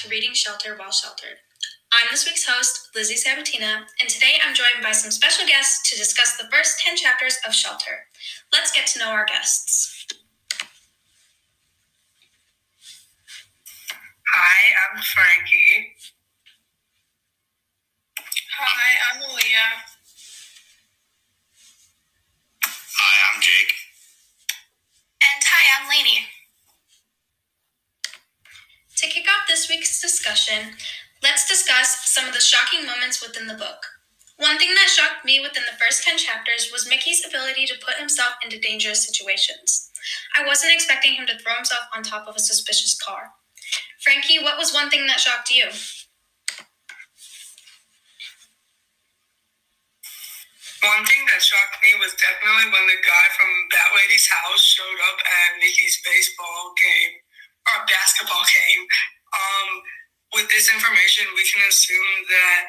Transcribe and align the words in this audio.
to 0.00 0.08
Reading 0.08 0.32
Shelter 0.32 0.76
While 0.78 0.92
Sheltered. 0.92 1.36
I'm 1.92 2.06
this 2.10 2.24
week's 2.24 2.48
host, 2.48 2.88
Lizzie 2.94 3.16
Sabatina, 3.16 3.84
and 4.00 4.08
today 4.08 4.40
I'm 4.42 4.54
joined 4.54 4.82
by 4.82 4.92
some 4.92 5.10
special 5.10 5.46
guests 5.46 5.90
to 5.90 5.98
discuss 5.98 6.38
the 6.38 6.48
first 6.50 6.80
10 6.80 6.96
chapters 6.96 7.36
of 7.46 7.52
Shelter. 7.52 8.06
Let's 8.50 8.72
get 8.72 8.86
to 8.86 8.98
know 8.98 9.10
our 9.10 9.26
guests. 9.26 10.06
Hi, 14.32 14.94
I'm 14.96 15.02
Frankie. 15.02 15.92
Hi, 18.58 19.12
I'm 19.12 19.20
Aaliyah. 19.20 19.70
Hi, 22.64 23.34
I'm 23.34 23.42
Jake. 23.42 23.74
And 24.48 25.44
hi, 25.44 25.82
I'm 25.82 25.90
Lainey. 25.90 26.24
To 29.00 29.06
kick 29.06 29.24
off 29.30 29.48
this 29.48 29.66
let's 31.22 31.48
discuss 31.48 32.08
some 32.10 32.26
of 32.26 32.34
the 32.34 32.40
shocking 32.40 32.86
moments 32.86 33.22
within 33.22 33.46
the 33.46 33.54
book. 33.54 33.86
One 34.40 34.58
thing 34.58 34.72
that 34.72 34.88
shocked 34.88 35.24
me 35.24 35.38
within 35.38 35.64
the 35.68 35.76
first 35.76 36.02
10 36.02 36.16
chapters 36.16 36.70
was 36.72 36.88
Mickey's 36.88 37.24
ability 37.26 37.66
to 37.66 37.84
put 37.84 38.00
himself 38.00 38.40
into 38.42 38.58
dangerous 38.58 39.04
situations. 39.04 39.90
I 40.36 40.46
wasn't 40.46 40.72
expecting 40.72 41.12
him 41.12 41.26
to 41.26 41.36
throw 41.36 41.54
himself 41.54 41.84
on 41.94 42.02
top 42.02 42.26
of 42.26 42.36
a 42.36 42.40
suspicious 42.40 42.96
car. 42.96 43.36
Frankie, 44.00 44.40
what 44.42 44.56
was 44.56 44.72
one 44.72 44.88
thing 44.88 45.06
that 45.06 45.20
shocked 45.20 45.50
you? 45.52 45.68
One 50.80 51.04
thing 51.04 51.20
that 51.28 51.44
shocked 51.44 51.76
me 51.84 51.92
was 52.00 52.16
definitely 52.16 52.72
when 52.72 52.88
the 52.88 52.96
guy 53.04 53.26
from 53.36 53.52
Bat 53.68 53.92
Lady's 54.00 54.24
house 54.24 54.64
showed 54.64 55.00
up 55.12 55.20
at 55.20 55.60
Mickey's 55.60 56.00
baseball 56.00 56.72
game 56.80 57.20
or 57.68 57.84
basketball 57.84 58.40
game. 58.48 58.88
Um, 59.36 59.68
with 60.34 60.46
this 60.50 60.70
information, 60.70 61.26
we 61.34 61.44
can 61.46 61.62
assume 61.66 62.12
that 62.30 62.62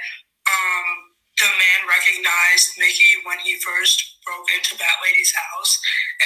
um, 0.50 0.88
the 1.38 1.50
man 1.50 1.80
recognized 1.90 2.78
Mickey 2.78 3.22
when 3.26 3.38
he 3.42 3.58
first 3.62 4.22
broke 4.26 4.50
into 4.54 4.78
Bat 4.78 5.02
Lady's 5.02 5.34
house. 5.34 5.78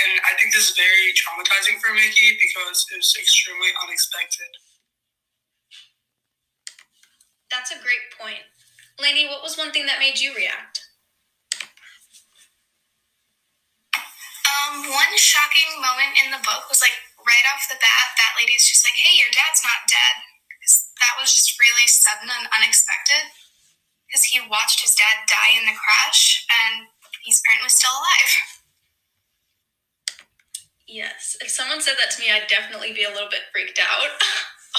And 0.03 0.19
I 0.23 0.35
think 0.39 0.51
this 0.51 0.71
is 0.71 0.75
very 0.75 1.11
traumatizing 1.15 1.79
for 1.79 1.95
Mickey 1.95 2.35
because 2.39 2.87
it 2.91 2.99
was 2.99 3.15
extremely 3.15 3.71
unexpected. 3.83 4.51
That's 7.51 7.71
a 7.71 7.79
great 7.79 8.11
point. 8.15 8.43
Lainey, 8.99 9.27
what 9.27 9.43
was 9.43 9.55
one 9.55 9.71
thing 9.71 9.87
that 9.87 9.99
made 9.99 10.19
you 10.19 10.35
react? 10.35 10.83
Um, 13.95 14.87
one 14.87 15.13
shocking 15.15 15.79
moment 15.79 16.15
in 16.23 16.31
the 16.31 16.39
book 16.43 16.67
was 16.71 16.79
like 16.79 16.95
right 17.19 17.45
off 17.51 17.67
the 17.67 17.79
bat, 17.79 18.07
that 18.19 18.35
lady's 18.39 18.67
just 18.67 18.83
like, 18.87 18.95
hey, 18.95 19.19
your 19.19 19.31
dad's 19.31 19.63
not 19.63 19.87
dead. 19.87 20.34
'Cause 20.95 21.07
That 21.09 21.19
was 21.19 21.35
just 21.35 21.59
really 21.59 21.87
sudden 21.87 22.29
and 22.29 22.47
unexpected 22.47 23.31
because 24.07 24.23
he 24.23 24.39
watched 24.39 24.81
his 24.81 24.95
dad 24.95 25.27
die 25.27 25.57
in 25.59 25.65
the 25.65 25.75
crash 25.75 26.45
and 26.49 26.87
he's 27.23 27.41
apparently 27.41 27.69
still 27.69 27.91
alive. 27.91 28.61
Yes, 30.87 31.35
if 31.41 31.49
someone 31.49 31.81
said 31.81 31.95
that 31.97 32.11
to 32.11 32.21
me, 32.21 32.31
I'd 32.31 32.47
definitely 32.47 32.93
be 32.93 33.03
a 33.03 33.09
little 33.09 33.29
bit 33.29 33.49
freaked 33.51 33.79
out. 33.79 34.11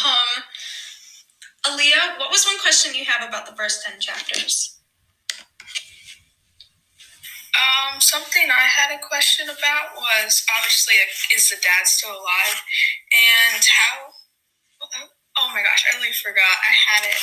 um, 0.05 0.45
Aaliyah, 1.67 2.19
what 2.19 2.31
was 2.31 2.47
one 2.47 2.59
question 2.61 2.95
you 2.95 3.05
have 3.05 3.29
about 3.29 3.47
the 3.47 3.57
first 3.57 3.85
10 3.85 4.01
chapters? 4.01 4.79
Um, 7.57 8.01
something 8.01 8.51
I 8.51 8.69
had 8.69 8.95
a 8.95 9.01
question 9.03 9.49
about 9.49 9.97
was 9.97 10.45
obviously 10.57 10.95
is 11.35 11.51
the 11.51 11.57
dad 11.57 11.87
still 11.87 12.13
alive, 12.13 12.63
and 13.13 13.65
how? 13.65 14.16
Oh 15.37 15.53
my 15.53 15.61
gosh, 15.61 15.85
I 15.85 15.97
really 16.01 16.13
forgot. 16.17 16.57
I 16.65 16.73
had 16.73 17.03
it. 17.05 17.21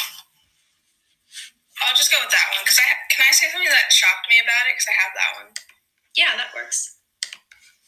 I'll 1.82 1.98
just 1.98 2.14
go 2.14 2.22
with 2.22 2.32
that 2.32 2.48
one 2.54 2.62
because 2.64 2.80
I 2.80 2.94
can 3.10 3.26
I 3.26 3.34
say 3.34 3.50
something 3.50 3.68
that 3.68 3.90
shocked 3.90 4.30
me 4.30 4.38
about 4.38 4.70
it 4.70 4.78
because 4.78 4.90
I 4.90 4.96
have 5.02 5.14
that 5.18 5.32
one. 5.42 5.50
Yeah, 6.14 6.38
that 6.38 6.54
works. 6.54 7.02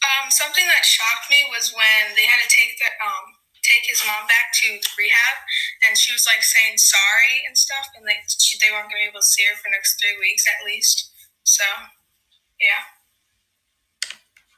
Um, 0.02 0.28
something 0.28 0.66
that 0.66 0.84
shocked 0.84 1.30
me 1.30 1.46
was 1.48 1.72
when 1.72 2.12
they 2.18 2.26
had 2.26 2.42
to 2.42 2.50
take 2.50 2.76
the 2.82 2.90
um 3.00 3.38
take 3.66 3.86
his 3.90 4.02
mom 4.06 4.30
back 4.30 4.54
to 4.62 4.78
rehab, 4.94 5.36
and 5.86 5.98
she 5.98 6.14
was 6.14 6.26
like 6.26 6.42
saying 6.42 6.78
sorry 6.78 7.42
and 7.46 7.58
stuff, 7.58 7.90
and 7.98 8.06
they 8.06 8.22
she, 8.26 8.58
they 8.58 8.70
weren't 8.70 8.90
gonna 8.90 9.06
be 9.06 9.10
able 9.10 9.22
to 9.22 9.26
see 9.26 9.46
her 9.50 9.58
for 9.58 9.70
the 9.70 9.74
next 9.74 9.98
three 9.98 10.14
weeks 10.18 10.46
at 10.46 10.66
least. 10.66 11.10
So, 11.42 11.66
yeah. 12.58 12.82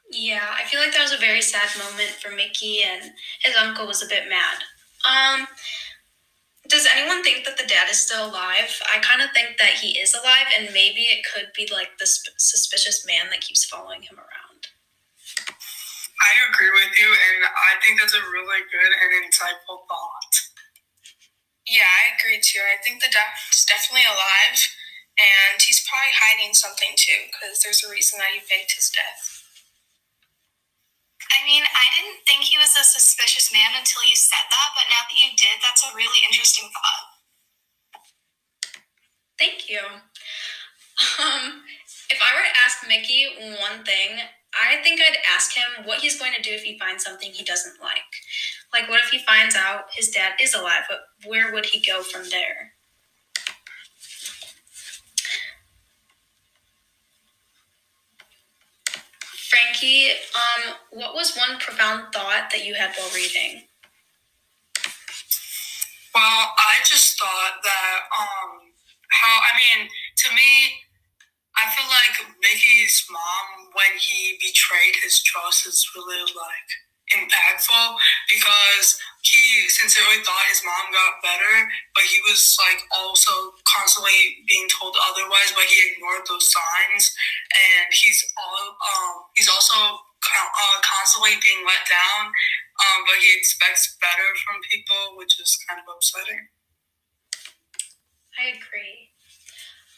Yeah, 0.09 0.49
I 0.53 0.65
feel 0.65 0.81
like 0.81 0.93
that 0.93 1.05
was 1.05 1.13
a 1.13 1.21
very 1.21 1.41
sad 1.41 1.69
moment 1.77 2.17
for 2.17 2.33
Mickey, 2.33 2.81
and 2.81 3.13
his 3.41 3.55
uncle 3.55 3.85
was 3.85 4.01
a 4.01 4.09
bit 4.09 4.29
mad. 4.29 4.65
Um, 5.07 5.47
does 6.67 6.85
anyone 6.85 7.23
think 7.23 7.45
that 7.45 7.57
the 7.57 7.65
dad 7.65 7.89
is 7.89 7.99
still 7.99 8.29
alive? 8.29 8.69
I 8.91 8.99
kind 8.99 9.21
of 9.21 9.31
think 9.33 9.57
that 9.57 9.81
he 9.81 9.97
is 9.97 10.13
alive, 10.13 10.47
and 10.55 10.73
maybe 10.73 11.09
it 11.09 11.25
could 11.25 11.49
be 11.55 11.69
like 11.71 11.97
the 11.97 12.05
sp- 12.05 12.37
suspicious 12.37 13.05
man 13.05 13.31
that 13.31 13.41
keeps 13.41 13.65
following 13.65 14.03
him 14.03 14.19
around. 14.21 14.69
I 16.19 16.31
agree 16.51 16.69
with 16.69 16.93
you, 16.99 17.09
and 17.09 17.47
I 17.47 17.79
think 17.81 17.99
that's 17.99 18.13
a 18.13 18.21
really 18.21 18.61
good 18.69 18.91
and 18.91 19.25
insightful 19.25 19.87
thought. 19.87 20.33
Yeah, 21.65 21.89
I 21.89 22.13
agree 22.19 22.37
too. 22.43 22.61
I 22.61 22.77
think 22.83 23.01
the 23.01 23.09
dad's 23.09 23.65
definitely 23.65 24.05
alive, 24.05 24.59
and 25.17 25.57
he's 25.61 25.81
probably 25.87 26.13
hiding 26.13 26.53
something 26.53 26.93
too, 26.93 27.31
because 27.33 27.63
there's 27.65 27.81
a 27.81 27.89
reason 27.89 28.19
that 28.19 28.35
he 28.35 28.43
faked 28.43 28.77
his 28.77 28.91
death. 28.93 29.39
I 31.33 31.45
mean, 31.45 31.65
I 31.65 31.85
didn't 31.97 32.25
think 32.29 32.45
he 32.45 32.57
was 32.57 32.77
a 32.77 32.83
suspicious 32.85 33.49
man 33.49 33.73
until 33.73 34.05
you 34.05 34.15
said 34.15 34.45
that, 34.49 34.68
but 34.68 34.68
now 34.89 35.05
that 35.07 35.17
you 35.17 35.29
did, 35.37 35.61
that's 35.61 35.85
a 35.85 35.95
really 35.95 36.21
interesting 36.27 36.69
thought. 36.73 37.05
Thank 39.37 39.69
you. 39.69 39.79
Um, 40.99 41.63
if 42.09 42.19
I 42.19 42.35
were 42.35 42.43
to 42.43 42.59
ask 42.65 42.85
Mickey 42.87 43.29
one 43.61 43.85
thing, 43.85 44.19
I 44.53 44.81
think 44.83 44.99
I'd 44.99 45.17
ask 45.33 45.55
him 45.55 45.85
what 45.85 45.99
he's 45.99 46.19
going 46.19 46.33
to 46.33 46.41
do 46.41 46.51
if 46.51 46.63
he 46.63 46.77
finds 46.77 47.03
something 47.03 47.31
he 47.31 47.43
doesn't 47.43 47.79
like. 47.81 48.11
Like, 48.73 48.89
what 48.89 48.99
if 49.01 49.09
he 49.09 49.19
finds 49.19 49.55
out 49.55 49.85
his 49.93 50.09
dad 50.09 50.33
is 50.41 50.53
alive? 50.53 50.83
But 50.89 50.99
where 51.25 51.53
would 51.53 51.67
he 51.67 51.79
go 51.79 52.01
from 52.01 52.29
there? 52.29 52.73
Frankie, 59.49 60.11
um, 60.35 60.75
what 60.91 61.15
was 61.15 61.35
one 61.35 61.59
profound 61.59 62.13
thought 62.13 62.49
that 62.51 62.65
you 62.65 62.75
had 62.75 62.93
while 62.95 63.09
reading? 63.15 63.63
Well, 66.19 66.51
I 66.51 66.83
just 66.83 67.15
thought 67.15 67.63
that 67.63 67.99
um 68.11 68.75
how 69.07 69.35
I 69.39 69.51
mean 69.55 69.87
to 69.87 70.27
me, 70.35 70.83
I 71.55 71.71
feel 71.71 71.87
like 71.87 72.35
Mickey's 72.43 73.07
mom 73.07 73.71
when 73.71 73.95
he 73.95 74.35
betrayed 74.43 74.99
his 74.99 75.23
trust 75.23 75.63
is 75.63 75.79
really 75.95 76.27
like 76.35 76.69
impactful 77.15 77.95
because 78.27 78.99
he 79.23 79.71
sincerely 79.71 80.19
thought 80.27 80.43
his 80.51 80.59
mom 80.67 80.91
got 80.91 81.23
better, 81.23 81.71
but 81.95 82.03
he 82.03 82.19
was 82.27 82.43
like 82.67 82.83
also 82.91 83.55
constantly 83.63 84.43
being 84.43 84.67
told 84.67 84.99
otherwise, 84.99 85.55
but 85.55 85.71
he 85.71 85.95
ignored 85.95 86.27
those 86.27 86.51
signs, 86.51 87.15
and 87.55 87.87
he's 87.95 88.19
all 88.35 88.75
um 88.75 89.23
he's 89.39 89.47
also 89.47 90.03
uh, 90.19 90.77
constantly 90.83 91.39
being 91.43 91.63
let 91.63 91.83
down, 91.87 92.31
um, 92.79 93.03
but 93.05 93.19
he 93.19 93.29
expects 93.35 93.97
better 93.99 94.29
from 94.43 94.63
people, 94.71 95.17
which 95.19 95.39
is 95.39 95.57
kind 95.67 95.79
of 95.79 95.87
upsetting. 95.91 96.47
I 98.39 98.55
agree. 98.55 99.11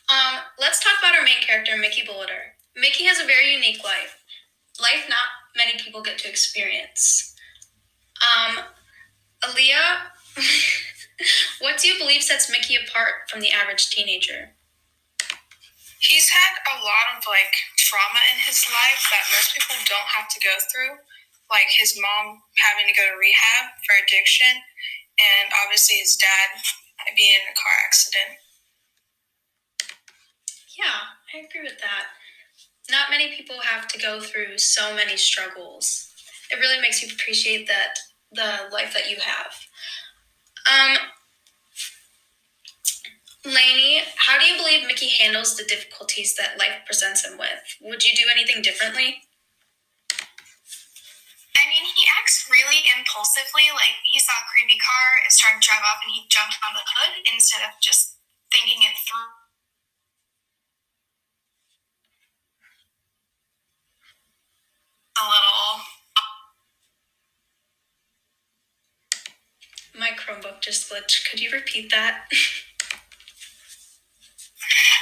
Um, 0.10 0.42
let's 0.60 0.84
talk 0.84 0.98
about 1.00 1.16
our 1.16 1.24
main 1.24 1.40
character, 1.46 1.78
Mickey 1.78 2.02
Bolitar. 2.02 2.58
Mickey 2.76 3.06
has 3.06 3.20
a 3.20 3.26
very 3.26 3.54
unique 3.54 3.84
life. 3.84 4.18
Life 4.82 5.06
not 5.08 5.30
many 5.56 5.78
people 5.78 6.02
get 6.02 6.18
to 6.20 6.30
experience. 6.30 7.36
Um, 8.22 8.66
Aaliyah, 9.44 10.12
what 11.62 11.78
do 11.78 11.88
you 11.88 11.98
believe 11.98 12.24
sets 12.24 12.50
Mickey 12.50 12.76
apart 12.76 13.30
from 13.30 13.42
the 13.42 13.52
average 13.52 13.90
teenager? 13.90 14.58
He's 16.00 16.30
had 16.30 16.58
a 16.66 16.82
lot 16.82 17.14
of 17.16 17.24
like 17.30 17.54
trauma 17.78 18.22
in 18.34 18.42
his 18.42 18.66
life 18.68 19.04
that 19.12 19.30
most 19.30 19.54
people 19.54 19.76
don't 19.86 20.10
have 20.18 20.28
to 20.30 20.40
go 20.40 20.58
through, 20.72 20.98
like 21.52 21.68
his 21.70 22.00
mom 22.00 22.42
having 22.58 22.88
to 22.88 22.96
go 22.96 23.06
to 23.06 23.20
rehab 23.20 23.76
for 23.84 24.00
addiction, 24.00 24.64
and 25.20 25.52
obviously 25.64 26.00
his 26.00 26.16
dad 26.16 26.58
being 27.16 27.36
in 27.36 27.52
a 27.52 27.56
car 27.60 27.76
accident. 27.86 28.40
Yeah, 30.80 31.14
I 31.36 31.46
agree 31.46 31.68
with 31.68 31.80
that. 31.80 32.16
Not 32.90 33.12
many 33.12 33.36
people 33.36 33.60
have 33.62 33.88
to 33.90 34.00
go 34.00 34.20
through 34.20 34.58
so 34.58 34.96
many 34.96 35.18
struggles. 35.18 36.08
It 36.52 36.60
really 36.60 36.82
makes 36.82 37.04
you 37.04 37.10
appreciate 37.14 37.68
that 37.68 38.00
the 38.32 38.72
life 38.72 38.94
that 38.94 39.10
you 39.10 39.18
have. 39.20 39.54
Um, 40.68 40.98
Lainey, 43.46 44.04
how 44.18 44.40
do 44.40 44.46
you 44.46 44.58
believe 44.58 44.88
Mickey 44.88 45.10
handles 45.10 45.56
the 45.56 45.64
difficulties 45.64 46.36
that 46.36 46.60
life 46.60 46.86
presents 46.86 47.26
him 47.26 47.38
with? 47.38 47.50
Would 47.82 48.04
you 48.04 48.12
do 48.16 48.24
anything 48.34 48.62
differently? 48.62 49.22
Impulsively. 53.02 53.74
Like 53.74 53.98
he 54.14 54.22
saw 54.22 54.38
a 54.38 54.46
creepy 54.46 54.78
car, 54.78 55.26
it 55.26 55.34
started 55.34 55.58
to 55.58 55.66
drive 55.66 55.82
off, 55.82 56.06
and 56.06 56.14
he 56.14 56.30
jumped 56.30 56.62
on 56.62 56.78
the 56.78 56.86
hood 56.86 57.26
instead 57.34 57.66
of 57.66 57.74
just 57.82 58.22
thinking 58.54 58.86
it 58.86 58.94
through. 59.02 59.34
A 65.18 65.24
little. 65.26 65.74
My 69.98 70.16
Chromebook 70.16 70.62
just 70.62 70.88
glitched. 70.90 71.30
Could 71.30 71.42
you 71.42 71.50
repeat 71.52 71.90
that? 71.92 72.30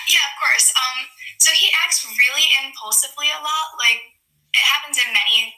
Yeah, 0.09 0.25
of 0.25 0.35
course. 0.41 0.73
Um, 0.73 1.05
so 1.37 1.53
he 1.53 1.69
acts 1.85 2.01
really 2.01 2.49
impulsively 2.65 3.29
a 3.29 3.37
lot. 3.45 3.77
Like 3.77 4.01
it 4.57 4.65
happens 4.65 4.97
in 4.97 5.05
many 5.13 5.53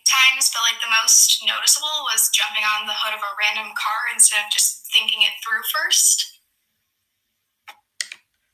but 0.51 0.68
like 0.68 0.80
the 0.83 0.92
most 0.92 1.42
noticeable 1.44 2.07
was 2.12 2.31
jumping 2.36 2.63
on 2.63 2.88
the 2.88 2.95
hood 2.95 3.15
of 3.15 3.24
a 3.24 3.38
random 3.39 3.71
car 3.74 4.01
instead 4.13 4.44
of 4.44 4.51
just 4.51 4.88
thinking 4.92 5.24
it 5.24 5.36
through 5.39 5.63
first. 5.71 6.39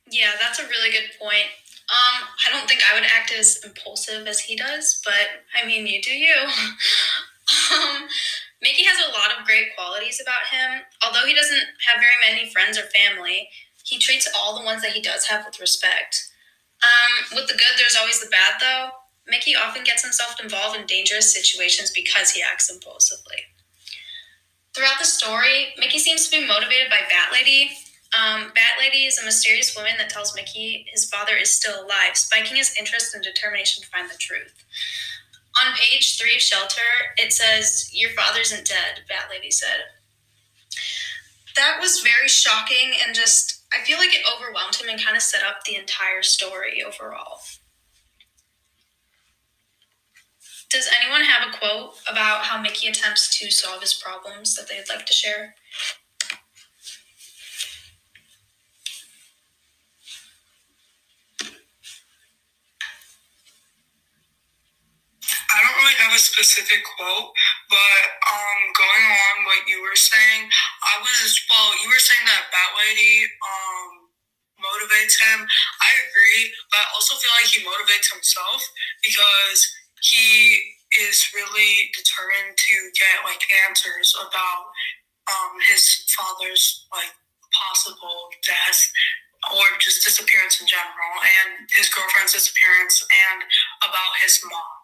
Yeah, 0.10 0.40
that's 0.40 0.60
a 0.60 0.70
really 0.70 0.92
good 0.92 1.12
point. 1.20 1.52
Um, 1.88 2.28
I 2.44 2.52
don't 2.52 2.68
think 2.68 2.82
I 2.84 2.96
would 2.96 3.08
act 3.08 3.32
as 3.32 3.64
impulsive 3.64 4.28
as 4.28 4.40
he 4.40 4.56
does, 4.56 5.02
but 5.04 5.44
I 5.56 5.66
mean, 5.66 5.88
you 5.88 6.02
do 6.02 6.12
you. 6.12 6.36
um, 7.74 8.08
Mickey 8.62 8.84
has 8.84 9.00
a 9.08 9.12
lot 9.12 9.32
of 9.32 9.46
great 9.46 9.76
qualities 9.76 10.22
about 10.22 10.52
him. 10.52 10.84
Although 11.04 11.28
he 11.28 11.34
doesn't 11.36 11.68
have 11.88 12.04
very 12.04 12.20
many 12.28 12.52
friends 12.52 12.78
or 12.78 12.84
family, 12.92 13.50
he 13.86 14.00
treats 14.00 14.28
all 14.36 14.58
the 14.58 14.66
ones 14.66 14.82
that 14.82 14.92
he 14.92 15.02
does 15.02 15.28
have 15.28 15.46
with 15.46 15.62
respect. 15.62 16.28
Um, 16.84 17.38
with 17.38 17.48
the 17.48 17.54
good, 17.54 17.76
there's 17.78 17.96
always 17.96 18.20
the 18.20 18.30
bad, 18.30 18.60
though. 18.60 18.90
Mickey 19.28 19.56
often 19.56 19.84
gets 19.84 20.04
himself 20.04 20.36
involved 20.42 20.78
in 20.78 20.86
dangerous 20.86 21.34
situations 21.34 21.92
because 21.92 22.32
he 22.32 22.42
acts 22.42 22.70
impulsively. 22.70 23.38
Throughout 24.74 25.00
the 25.00 25.06
story, 25.06 25.74
Mickey 25.78 26.00
seems 26.00 26.28
to 26.28 26.40
be 26.40 26.48
motivated 26.48 26.90
by 26.90 27.00
Bat 27.10 27.32
Lady. 27.32 27.72
Um, 28.14 28.52
Bat 28.56 28.78
Lady 28.80 29.06
is 29.06 29.18
a 29.18 29.26
mysterious 29.26 29.76
woman 29.76 29.94
that 29.98 30.10
tells 30.10 30.36
Mickey 30.36 30.86
his 30.92 31.10
father 31.10 31.36
is 31.36 31.52
still 31.52 31.84
alive, 31.84 32.16
spiking 32.16 32.58
his 32.58 32.74
interest 32.80 33.14
and 33.14 33.24
determination 33.24 33.84
to 33.84 33.90
find 33.90 34.10
the 34.10 34.18
truth. 34.18 34.64
On 35.66 35.74
page 35.74 36.18
three 36.18 36.36
of 36.36 36.42
Shelter, 36.42 37.16
it 37.18 37.34
says, 37.34 37.90
Your 37.92 38.12
father 38.12 38.42
isn't 38.42 38.68
dead, 38.68 39.02
Bat 39.10 39.30
Lady 39.32 39.52
said. 39.52 39.90
That 41.56 41.80
was 41.82 42.02
very 42.02 42.28
shocking 42.28 42.94
and 43.04 43.16
just 43.16 43.58
I 43.74 43.84
feel 43.84 43.98
like 43.98 44.14
it 44.14 44.26
overwhelmed 44.32 44.76
him 44.76 44.90
and 44.90 45.04
kind 45.04 45.18
of 45.18 45.24
set 45.24 45.44
up 45.44 45.64
the 45.66 45.76
entire 45.76 46.24
story 46.24 46.84
overall. 46.84 47.40
Does 50.70 50.90
anyone 51.02 51.24
have 51.24 51.48
a 51.48 51.58
quote 51.58 51.96
about 52.12 52.44
how 52.44 52.62
Mickey 52.62 52.88
attempts 52.88 53.40
to 53.40 53.50
solve 53.52 53.82
his 53.82 53.94
problems 53.94 54.56
that 54.56 54.68
they'd 54.68 54.90
like 54.90 55.06
to 55.06 55.14
share? 55.14 55.56
I 65.54 65.64
don't 65.64 65.78
really 65.80 65.96
have 66.04 66.14
a 66.14 66.20
specific 66.20 66.84
quote, 66.84 67.32
but 67.72 68.04
um, 68.28 68.60
going 68.76 69.06
on 69.08 69.36
what 69.48 69.64
you 69.72 69.80
were 69.82 69.96
saying, 69.96 70.52
I 70.84 71.00
was 71.00 71.40
well. 71.48 71.72
You 71.80 71.88
were 71.88 72.04
saying 72.04 72.28
that 72.28 72.52
Bat 72.52 72.72
Lady 72.84 73.26
um 73.40 74.12
motivates 74.60 75.16
him. 75.24 75.48
I 75.48 75.92
agree, 76.10 76.52
but 76.72 76.84
I 76.84 76.88
also 76.94 77.16
feel 77.16 77.32
like 77.40 77.48
he 77.48 77.64
motivates 77.64 78.12
himself 78.12 78.62
because 79.06 79.60
he 80.02 80.62
is 81.00 81.30
really 81.36 81.92
determined 81.98 82.56
to 82.56 82.76
get 82.96 83.26
like 83.26 83.42
answers 83.68 84.16
about 84.16 84.72
um 85.28 85.58
his 85.70 86.06
father's 86.16 86.88
like 86.94 87.12
possible 87.54 88.30
death 88.46 88.92
or 89.54 89.66
just 89.80 90.04
disappearance 90.04 90.60
in 90.62 90.68
general 90.68 91.14
and 91.22 91.70
his 91.76 91.90
girlfriend's 91.90 92.34
disappearance 92.34 93.06
and 93.32 93.44
about 93.84 94.14
his 94.24 94.42
mom. 94.44 94.78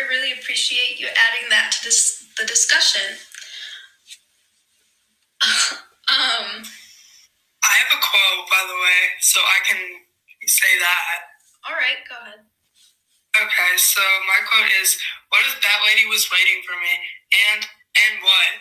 I 0.00 0.04
really 0.08 0.32
appreciate 0.32 1.00
you 1.00 1.08
adding 1.08 1.48
that 1.50 1.72
to 1.72 1.84
this 1.84 2.26
the 2.36 2.44
discussion. 2.44 3.16
um, 5.42 6.62
I 7.64 7.74
have 7.80 7.98
a 7.98 8.00
quote, 8.00 8.50
by 8.50 8.62
the 8.68 8.74
way, 8.74 9.00
so 9.36 9.44
I 9.44 9.60
can 9.68 9.80
say 10.48 10.72
that. 10.80 11.20
all 11.68 11.76
right, 11.76 12.00
go 12.08 12.16
ahead. 12.24 12.48
Okay, 13.36 13.72
so 13.76 14.00
my 14.24 14.40
quote 14.48 14.72
is, 14.80 14.96
"What 15.28 15.44
if 15.44 15.60
that 15.60 15.84
lady 15.84 16.08
was 16.08 16.32
waiting 16.32 16.64
for 16.64 16.72
me? 16.80 16.94
And 17.52 17.68
and 18.08 18.24
what? 18.24 18.52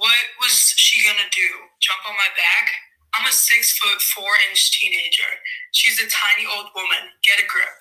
What 0.00 0.24
was 0.40 0.72
she 0.72 1.04
gonna 1.04 1.28
do? 1.28 1.68
Jump 1.84 2.00
on 2.08 2.16
my 2.16 2.32
back? 2.32 2.72
I'm 3.12 3.28
a 3.28 3.32
six 3.32 3.76
foot 3.76 4.00
four 4.00 4.40
inch 4.48 4.72
teenager. 4.72 5.28
She's 5.76 6.00
a 6.00 6.08
tiny 6.08 6.48
old 6.48 6.72
woman. 6.72 7.12
Get 7.28 7.44
a 7.44 7.46
grip." 7.46 7.76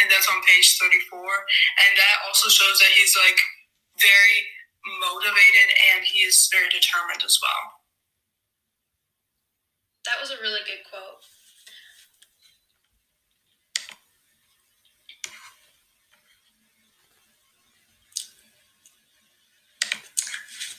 And 0.00 0.06
that's 0.10 0.30
on 0.30 0.46
page 0.46 0.78
thirty 0.78 1.00
four. 1.10 1.26
And 1.82 1.98
that 1.98 2.22
also 2.28 2.48
shows 2.48 2.78
that 2.78 2.94
he's 2.94 3.16
like 3.18 3.40
very 3.98 4.46
motivated 4.86 5.74
and 5.90 6.06
he 6.06 6.22
is 6.22 6.48
very 6.54 6.68
determined 6.70 7.24
as 7.26 7.38
well. 7.42 7.82
That 10.06 10.20
was 10.20 10.30
a 10.30 10.38
really 10.40 10.62
good 10.64 10.86
quote. 10.88 11.26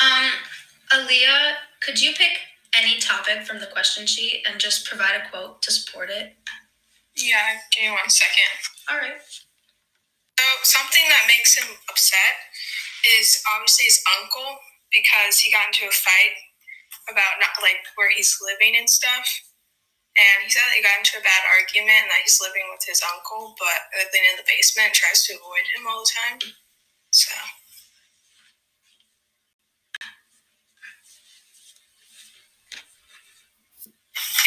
Um, 0.01 0.31
Aaliyah, 0.93 1.55
could 1.81 2.01
you 2.01 2.13
pick 2.13 2.33
any 2.77 2.99
topic 2.99 3.43
from 3.45 3.59
the 3.59 3.67
question 3.67 4.07
sheet 4.07 4.43
and 4.49 4.59
just 4.59 4.85
provide 4.87 5.15
a 5.21 5.29
quote 5.29 5.61
to 5.63 5.71
support 5.71 6.09
it? 6.09 6.33
Yeah, 7.15 7.61
give 7.75 7.85
me 7.85 7.91
one 7.91 8.09
second. 8.09 8.53
All 8.89 8.97
right. 8.97 9.21
So 10.39 10.45
something 10.63 11.05
that 11.09 11.29
makes 11.29 11.57
him 11.57 11.69
upset 11.89 12.35
is 13.19 13.43
obviously 13.53 13.85
his 13.85 14.01
uncle 14.21 14.57
because 14.91 15.39
he 15.39 15.51
got 15.51 15.67
into 15.69 15.87
a 15.87 15.93
fight 15.93 16.35
about 17.09 17.39
not 17.41 17.57
like 17.61 17.81
where 17.95 18.09
he's 18.11 18.37
living 18.41 18.77
and 18.77 18.89
stuff. 18.89 19.25
And 20.17 20.43
he 20.45 20.49
said 20.51 20.61
that 20.67 20.75
he 20.77 20.83
got 20.83 20.99
into 20.99 21.17
a 21.19 21.25
bad 21.25 21.43
argument 21.49 22.05
and 22.05 22.11
that 22.11 22.23
he's 22.25 22.41
living 22.41 22.67
with 22.71 22.83
his 22.85 23.01
uncle, 23.01 23.55
but 23.59 23.89
living 23.97 24.25
in 24.29 24.37
the 24.37 24.47
basement 24.47 24.93
tries 24.93 25.25
to 25.27 25.35
avoid 25.37 25.65
him 25.77 25.87
all 25.87 26.03
the 26.03 26.11
time. 26.11 26.39
So 27.11 27.33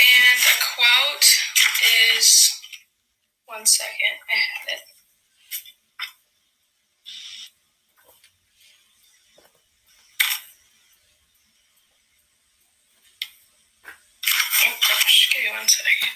and 0.01 0.41
a 0.41 0.57
quote 0.77 1.29
is 2.19 2.53
one 3.47 3.67
second, 3.67 4.17
I 4.31 4.37
have 4.37 4.69
it. 4.75 4.83
Oh 14.67 14.75
gosh, 14.81 15.31
give 15.35 15.45
me 15.45 15.51
one 15.59 15.69
second. 15.69 16.11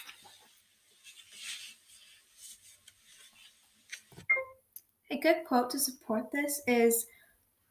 A 5.11 5.19
good 5.19 5.38
quote 5.49 5.71
to 5.71 5.79
support 5.79 6.31
this 6.31 6.61
is 6.67 7.07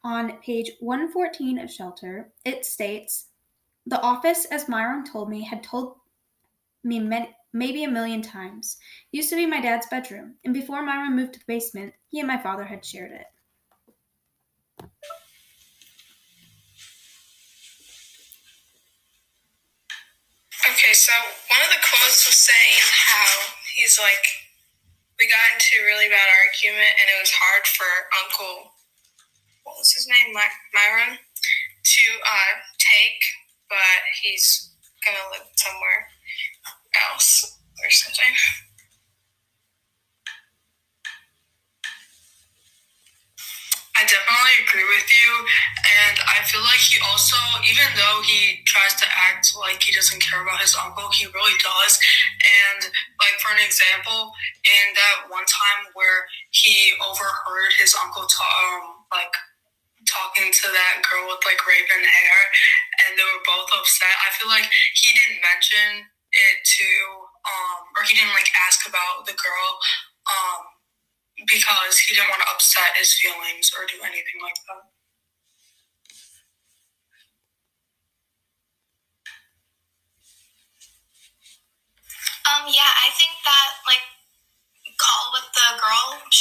on 0.03 0.39
page 0.39 0.71
114 0.79 1.59
of 1.59 1.71
Shelter. 1.71 2.31
It 2.43 2.65
states 2.65 3.27
The 3.85 4.01
office, 4.01 4.45
as 4.45 4.67
Myron 4.67 5.05
told 5.05 5.29
me, 5.29 5.43
had 5.43 5.61
told 5.61 5.97
me 6.83 6.99
many, 6.99 7.29
maybe 7.53 7.83
a 7.83 7.89
million 7.89 8.23
times, 8.23 8.77
used 9.11 9.29
to 9.29 9.35
be 9.35 9.45
my 9.45 9.61
dad's 9.61 9.85
bedroom, 9.87 10.35
and 10.43 10.55
before 10.55 10.81
Myron 10.81 11.15
moved 11.15 11.33
to 11.33 11.39
the 11.39 11.45
basement, 11.47 11.93
he 12.07 12.19
and 12.19 12.27
my 12.27 12.37
father 12.37 12.63
had 12.63 12.83
shared 12.83 13.11
it. 13.11 13.27
Okay, 20.67 20.93
so 20.93 21.13
one 21.49 21.61
of 21.61 21.69
the 21.69 21.81
quotes 21.81 22.25
was 22.25 22.37
saying 22.37 22.83
how 23.05 23.25
he's 23.75 23.99
like, 23.99 24.25
we 25.19 25.27
got 25.27 25.53
into 25.53 25.85
really 25.85 26.09
bad 26.09 26.29
argument 26.57 26.89
and 26.97 27.07
it 27.13 27.19
was 27.21 27.29
hard 27.29 27.65
for 27.67 27.85
Uncle, 28.25 28.71
what 29.63 29.77
was 29.77 29.93
his 29.93 30.07
name, 30.07 30.33
My- 30.33 30.49
Myron, 30.73 31.17
to 31.17 32.03
uh, 32.25 32.53
take, 32.79 33.21
but 33.69 34.01
he's 34.21 34.73
gonna 35.05 35.29
live 35.31 35.47
somewhere 35.55 36.07
else 37.11 37.59
or 37.83 37.89
something. 37.91 38.33
I 43.97 44.05
definitely 44.05 44.61
agree 44.61 44.85
with 44.93 45.09
you, 45.09 45.29
and 46.05 46.21
I 46.29 46.45
feel 46.45 46.61
like 46.61 46.77
he 46.85 47.01
also, 47.01 47.37
even 47.65 47.89
though 47.97 48.21
he 48.21 48.61
tries 48.69 48.93
to 49.01 49.05
act 49.09 49.57
like 49.57 49.81
he 49.81 49.91
doesn't 49.91 50.21
care 50.21 50.41
about 50.45 50.61
his 50.61 50.77
uncle, 50.77 51.09
he 51.09 51.25
really 51.25 51.57
does. 51.57 51.97
And 52.77 52.93
for 53.47 53.55
an 53.55 53.63
example, 53.63 54.35
in 54.67 54.85
that 54.99 55.31
one 55.31 55.47
time 55.47 55.87
where 55.95 56.27
he 56.51 56.91
overheard 56.99 57.71
his 57.79 57.95
uncle 57.95 58.27
um, 58.27 59.07
like 59.15 59.31
talking 60.07 60.51
to 60.51 60.67
that 60.71 60.95
girl 61.07 61.31
with 61.31 61.39
like 61.47 61.63
raven 61.63 62.03
hair, 62.03 62.39
and 63.07 63.15
they 63.15 63.23
were 63.23 63.43
both 63.47 63.71
upset. 63.79 64.11
I 64.27 64.35
feel 64.35 64.51
like 64.51 64.67
he 64.99 65.15
didn't 65.15 65.39
mention 65.39 66.11
it 66.35 66.57
to, 66.63 66.89
um, 67.47 67.79
or 67.95 68.03
he 68.03 68.19
didn't 68.19 68.35
like 68.35 68.51
ask 68.67 68.83
about 68.87 69.23
the 69.27 69.35
girl, 69.39 69.69
um, 70.27 70.61
because 71.47 71.99
he 72.03 72.15
didn't 72.15 72.31
want 72.31 72.43
to 72.43 72.51
upset 72.51 72.95
his 72.99 73.15
feelings 73.15 73.71
or 73.75 73.87
do 73.87 73.99
anything 74.03 74.39
like 74.43 74.59
that. 74.67 74.83
Um, 82.47 82.71
yeah, 82.71 82.87
I 83.03 83.11
think 83.19 83.26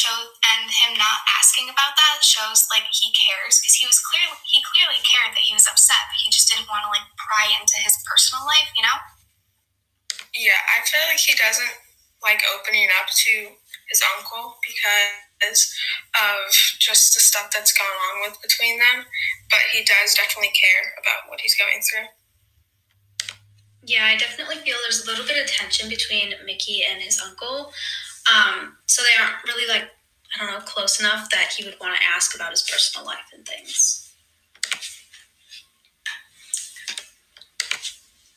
girl 0.06 0.30
show 0.30 0.30
and 0.54 0.70
him 0.70 0.94
not 0.98 1.26
asking 1.38 1.66
about 1.66 1.98
that 1.98 2.22
shows 2.22 2.66
like 2.70 2.86
he 2.94 3.10
cares 3.10 3.58
because 3.58 3.74
he 3.74 3.86
was 3.86 3.98
clearly 3.98 4.38
he 4.46 4.62
clearly 4.62 5.02
cared 5.02 5.34
that 5.34 5.42
he 5.42 5.54
was 5.54 5.66
upset, 5.66 6.06
but 6.10 6.18
he 6.22 6.30
just 6.30 6.46
didn't 6.46 6.70
want 6.70 6.86
to 6.86 6.90
like 6.94 7.06
pry 7.18 7.50
into 7.58 7.76
his 7.82 7.98
personal 8.06 8.46
life, 8.46 8.70
you 8.78 8.82
know? 8.82 8.98
Yeah, 10.36 10.58
I 10.76 10.84
feel 10.86 11.02
like 11.08 11.18
he 11.20 11.34
doesn't 11.34 11.74
like 12.22 12.42
opening 12.52 12.88
up 13.00 13.08
to 13.10 13.32
his 13.90 14.02
uncle 14.16 14.58
because 14.62 15.62
of 16.16 16.50
just 16.80 17.14
the 17.14 17.20
stuff 17.20 17.52
that's 17.52 17.72
gone 17.76 17.98
on 18.10 18.14
with 18.26 18.40
between 18.42 18.78
them, 18.78 19.04
but 19.50 19.62
he 19.72 19.84
does 19.84 20.16
definitely 20.16 20.52
care 20.54 20.96
about 21.00 21.28
what 21.30 21.40
he's 21.40 21.54
going 21.54 21.80
through. 21.84 22.08
Yeah, 23.84 24.06
I 24.06 24.16
definitely 24.16 24.56
feel 24.56 24.74
there's 24.82 25.06
a 25.06 25.10
little 25.10 25.24
bit 25.24 25.38
of 25.38 25.46
tension 25.46 25.88
between 25.88 26.34
Mickey 26.44 26.82
and 26.82 27.00
his 27.00 27.22
uncle. 27.22 27.70
Um, 28.26 28.76
so 28.86 29.02
they 29.02 29.22
aren't 29.22 29.44
really 29.46 29.68
like, 29.68 29.88
I 30.36 30.44
don't 30.44 30.52
know, 30.52 30.60
close 30.60 31.00
enough 31.00 31.30
that 31.30 31.52
he 31.56 31.64
would 31.64 31.76
want 31.80 31.96
to 31.96 32.02
ask 32.14 32.34
about 32.34 32.50
his 32.50 32.62
personal 32.62 33.06
life 33.06 33.30
and 33.34 33.46
things. 33.46 34.12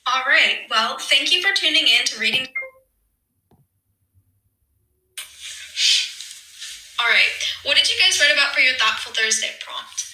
All 0.07 0.23
right. 0.25 0.59
Well, 0.69 0.97
thank 0.97 1.31
you 1.31 1.41
for 1.41 1.53
tuning 1.53 1.83
in 1.87 2.05
to 2.05 2.19
Reading. 2.19 2.47
All 6.99 7.07
right. 7.07 7.29
What 7.63 7.77
did 7.77 7.89
you 7.89 7.95
guys 8.01 8.19
write 8.19 8.33
about 8.33 8.53
for 8.53 8.61
your 8.61 8.73
Thoughtful 8.75 9.13
Thursday 9.13 9.51
prompt? 9.61 10.05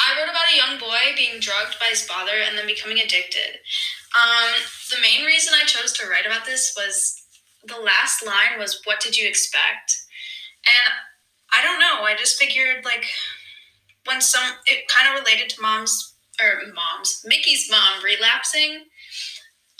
I 0.00 0.18
wrote 0.18 0.30
about 0.30 0.52
a 0.52 0.56
young 0.56 0.78
boy 0.78 1.14
being 1.16 1.40
drugged 1.40 1.78
by 1.80 1.86
his 1.90 2.06
father 2.06 2.32
and 2.46 2.56
then 2.56 2.66
becoming 2.66 2.98
addicted. 2.98 3.58
Um, 4.16 4.54
the 4.90 5.00
main 5.02 5.26
reason 5.26 5.52
I 5.54 5.66
chose 5.66 5.92
to 5.94 6.08
write 6.08 6.26
about 6.26 6.46
this 6.46 6.74
was 6.76 7.20
the 7.66 7.80
last 7.80 8.24
line 8.24 8.58
was, 8.58 8.80
What 8.84 9.00
did 9.00 9.16
you 9.18 9.28
expect? 9.28 9.96
And 10.66 10.94
I 11.52 11.62
don't 11.62 11.80
know. 11.80 12.04
I 12.04 12.14
just 12.16 12.40
figured, 12.40 12.84
like, 12.84 13.04
when 14.04 14.20
some, 14.20 14.50
it 14.66 14.88
kind 14.88 15.08
of 15.14 15.24
related 15.24 15.50
to 15.50 15.62
mom's, 15.62 16.14
or 16.40 16.60
mom's, 16.74 17.24
Mickey's 17.26 17.70
mom 17.70 18.02
relapsing. 18.04 18.84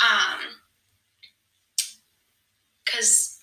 Um, 0.00 0.40
because 2.84 3.38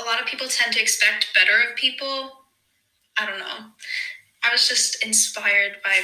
a 0.00 0.04
lot 0.04 0.20
of 0.20 0.26
people 0.26 0.48
tend 0.48 0.74
to 0.74 0.80
expect 0.80 1.34
better 1.34 1.68
of 1.68 1.76
people. 1.76 2.32
I 3.18 3.26
don't 3.26 3.38
know. 3.38 3.66
I 4.44 4.52
was 4.52 4.68
just 4.68 5.04
inspired 5.04 5.78
by 5.84 6.00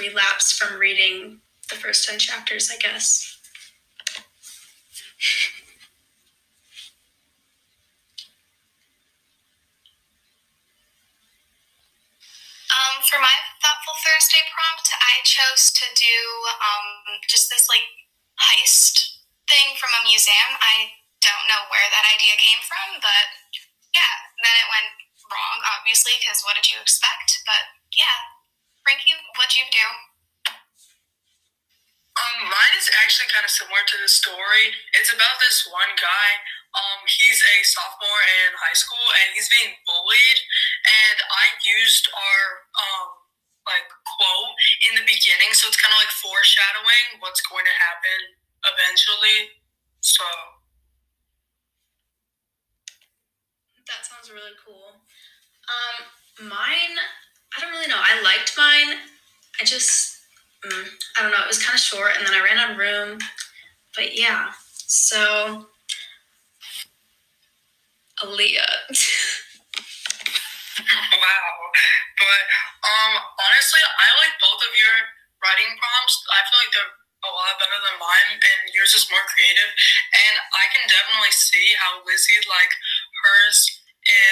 relapse 0.00 0.52
from 0.52 0.78
reading 0.78 1.40
the 1.68 1.76
first 1.76 2.08
10 2.08 2.18
chapters, 2.18 2.70
I 2.72 2.76
guess. 2.78 3.38
Um, 12.74 12.98
for 13.06 13.22
my 13.22 13.30
Thoughtful 13.62 13.94
Thursday 14.02 14.42
prompt, 14.50 14.90
I 14.98 15.22
chose 15.22 15.70
to 15.78 15.86
do 15.94 16.18
um, 16.58 17.22
just 17.30 17.46
this 17.46 17.70
like 17.70 17.86
heist 18.34 18.98
thing 19.46 19.78
from 19.78 19.94
a 19.94 20.02
museum. 20.02 20.58
I 20.58 20.98
don't 21.22 21.46
know 21.46 21.70
where 21.70 21.86
that 21.94 22.02
idea 22.10 22.34
came 22.34 22.58
from, 22.66 22.98
but 22.98 23.26
yeah, 23.94 24.14
then 24.42 24.54
it 24.58 24.68
went 24.74 24.90
wrong, 25.30 25.62
obviously, 25.78 26.18
because 26.18 26.42
what 26.42 26.58
did 26.58 26.66
you 26.66 26.82
expect? 26.82 27.46
But 27.46 27.78
yeah, 27.94 28.18
Frankie, 28.82 29.14
what'd 29.38 29.54
you 29.54 29.70
do? 29.70 29.86
Um, 32.14 32.46
mine 32.46 32.74
is 32.78 32.90
actually 33.02 33.30
kind 33.30 33.46
of 33.46 33.50
similar 33.50 33.82
to 33.86 33.96
the 34.02 34.10
story. 34.10 34.74
It's 34.98 35.10
about 35.14 35.38
this 35.38 35.66
one 35.70 35.94
guy. 35.98 36.28
Um, 36.74 37.00
he's 37.06 37.38
a 37.38 37.56
sophomore 37.62 38.22
in 38.42 38.50
high 38.58 38.74
school 38.74 39.06
and 39.22 39.30
he's 39.34 39.46
being 39.50 39.78
bullied. 39.86 40.38
And 41.06 41.18
I 41.22 41.44
used 41.62 42.10
our 42.10 42.42
um 42.74 43.08
like 43.64 43.88
quote 44.04 44.52
in 44.90 44.92
the 45.00 45.06
beginning, 45.08 45.56
so 45.56 45.70
it's 45.70 45.80
kind 45.80 45.94
of 45.94 45.98
like 46.02 46.12
foreshadowing 46.12 47.22
what's 47.24 47.40
going 47.46 47.64
to 47.64 47.76
happen 47.80 48.20
eventually. 48.68 49.56
So 50.04 50.26
That 53.86 54.04
sounds 54.06 54.30
really 54.32 54.56
cool. 54.64 54.96
Um, 55.68 56.48
mine, 56.48 56.96
I 57.56 57.60
don't 57.60 57.70
really 57.70 57.88
know. 57.88 58.00
I 58.00 58.20
liked 58.22 58.54
mine. 58.56 58.98
I 59.60 59.64
just, 59.64 60.16
mm, 60.64 60.86
I 61.16 61.22
don't 61.22 61.32
know. 61.32 61.44
It 61.44 61.48
was 61.48 61.62
kind 61.62 61.74
of 61.74 61.80
short, 61.80 62.12
and 62.16 62.26
then 62.26 62.34
I 62.34 62.42
ran 62.42 62.58
out 62.58 62.72
of 62.72 62.78
room. 62.78 63.18
But 63.94 64.18
yeah, 64.18 64.50
so 64.86 65.66
Aaliyah. 68.24 68.88
wow. 71.20 71.54
But 72.18 72.42
um, 72.84 73.12
honestly, 73.36 73.82
I 73.84 74.08
like 74.24 74.34
both 74.40 74.60
of 74.64 74.72
your 74.72 74.96
writing 75.44 75.76
prompts. 75.76 76.16
I 76.32 76.40
feel 76.48 76.60
like 76.64 76.72
they're 76.72 76.94
a 77.24 77.32
lot 77.32 77.56
better 77.56 77.80
than 77.80 77.96
mine, 77.96 78.36
and 78.36 78.60
yours 78.72 78.92
is 78.92 79.08
more 79.08 79.24
creative. 79.32 79.72
And 80.12 80.36
I 80.52 80.68
can 80.76 80.84
definitely 80.88 81.32
see 81.32 81.72
how 81.80 82.04
Lizzie 82.04 82.44
like 82.48 82.72
hers 83.24 83.64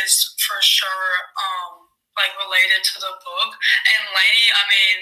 is 0.04 0.36
for 0.44 0.60
sure 0.60 1.08
um 1.40 1.88
like 2.16 2.36
related 2.36 2.84
to 2.84 2.96
the 3.00 3.12
book. 3.24 3.50
And 3.96 4.12
Lainey, 4.12 4.48
I 4.52 4.64
mean, 4.68 4.96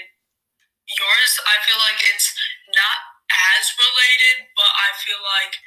yours 0.95 1.31
I 1.43 1.59
feel 1.67 1.79
like 1.83 1.99
it's 2.07 2.31
not 2.71 2.97
as 3.59 3.75
related, 3.75 4.47
but 4.55 4.71
I 4.71 4.95
feel 5.03 5.19
like 5.19 5.59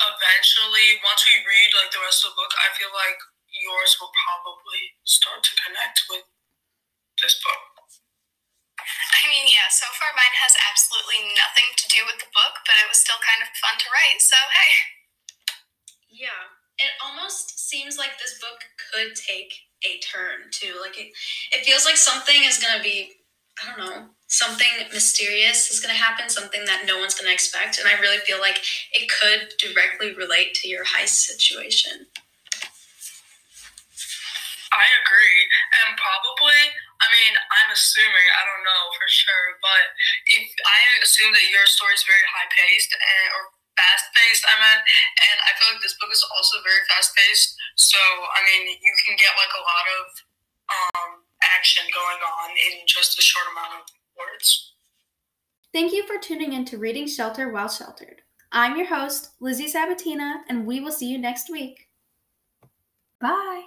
eventually 0.00 1.00
once 1.00 1.24
we 1.24 1.40
read 1.40 1.70
like 1.76 1.92
the 1.92 2.02
rest 2.04 2.24
of 2.24 2.32
the 2.32 2.38
book, 2.38 2.52
I 2.56 2.72
feel 2.76 2.92
like 2.92 3.18
yours 3.48 3.96
will 4.00 4.12
probably 4.12 4.96
start 5.08 5.40
to 5.40 5.52
connect 5.64 6.04
with 6.12 6.24
this 7.22 7.36
book. 7.40 7.76
I 9.16 9.24
mean, 9.32 9.48
yeah, 9.48 9.72
so 9.72 9.88
far 9.96 10.12
mine 10.14 10.36
has 10.36 10.54
absolutely 10.68 11.32
nothing 11.34 11.72
to 11.74 11.86
do 11.90 12.04
with 12.06 12.20
the 12.20 12.30
book, 12.30 12.60
but 12.68 12.76
it 12.78 12.86
was 12.86 13.00
still 13.00 13.18
kind 13.24 13.40
of 13.42 13.50
fun 13.58 13.74
to 13.80 13.88
write, 13.90 14.20
so 14.20 14.36
hey. 14.52 14.72
yeah, 16.12 16.54
it 16.78 16.92
almost 17.02 17.56
seems 17.56 17.96
like 17.96 18.20
this 18.20 18.38
book 18.38 18.60
could 18.78 19.16
take 19.16 19.66
a 19.82 19.98
turn 20.04 20.52
too. 20.52 20.76
Like 20.78 21.00
it, 21.00 21.10
it 21.50 21.64
feels 21.64 21.88
like 21.88 21.96
something 21.96 22.44
is 22.44 22.60
gonna 22.60 22.84
be, 22.84 23.16
I 23.58 23.62
don't 23.72 23.80
know, 23.80 24.00
something 24.28 24.90
mysterious 24.92 25.70
is 25.70 25.80
gonna 25.80 25.94
happen, 25.94 26.28
something 26.28 26.64
that 26.66 26.86
no 26.86 26.98
one's 26.98 27.14
gonna 27.14 27.32
expect, 27.32 27.78
and 27.78 27.88
I 27.88 27.98
really 28.00 28.18
feel 28.18 28.40
like 28.40 28.62
it 28.92 29.08
could 29.08 29.54
directly 29.58 30.14
relate 30.14 30.54
to 30.62 30.68
your 30.68 30.84
heist 30.84 31.26
situation. 31.30 32.06
I 34.76 34.86
agree. 35.00 35.40
And 35.86 35.96
probably, 35.96 36.60
I 37.00 37.06
mean, 37.08 37.32
I'm 37.32 37.70
assuming, 37.72 38.26
I 38.36 38.42
don't 38.44 38.64
know 38.66 38.84
for 38.98 39.08
sure, 39.08 39.46
but 39.64 39.84
if 40.28 40.44
I 40.68 40.78
assume 41.00 41.32
that 41.32 41.48
your 41.48 41.64
story 41.64 41.96
is 41.96 42.04
very 42.04 42.26
high 42.28 42.50
paced 42.52 42.92
and 42.92 43.26
or 43.32 43.56
fast 43.78 44.12
paced, 44.12 44.44
I 44.44 44.54
meant, 44.60 44.82
and 44.84 45.38
I 45.48 45.50
feel 45.56 45.72
like 45.72 45.80
this 45.80 45.96
book 45.96 46.12
is 46.12 46.24
also 46.34 46.60
very 46.60 46.84
fast 46.92 47.16
paced. 47.16 47.56
So, 47.80 48.00
I 48.00 48.44
mean, 48.44 48.68
you 48.68 48.94
can 49.06 49.16
get 49.16 49.32
like 49.40 49.54
a 49.54 49.64
lot 49.64 49.86
of 49.96 50.04
um, 50.66 51.10
action 51.56 51.88
going 51.94 52.20
on 52.20 52.52
in 52.52 52.84
just 52.84 53.16
a 53.16 53.24
short 53.24 53.48
amount 53.52 53.80
of 53.80 53.82
words. 54.18 54.74
Thank 55.72 55.92
you 55.92 56.06
for 56.06 56.18
tuning 56.18 56.52
in 56.52 56.64
to 56.66 56.78
Reading 56.78 57.06
Shelter 57.06 57.50
While 57.50 57.68
Sheltered. 57.68 58.22
I'm 58.52 58.76
your 58.76 58.86
host, 58.86 59.30
Lizzie 59.40 59.70
Sabatina, 59.70 60.38
and 60.48 60.66
we 60.66 60.80
will 60.80 60.92
see 60.92 61.10
you 61.10 61.18
next 61.18 61.50
week. 61.50 61.88
Bye. 63.20 63.64